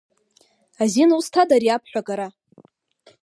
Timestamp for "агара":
1.99-2.27